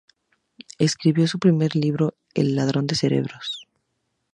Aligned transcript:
Escribió 0.79 1.27
su 1.27 1.37
primer 1.37 1.75
libro 1.75 2.15
—"El 2.33 2.55
ladrón 2.55 2.87
de 2.87 2.95
cerebros. 2.95 3.67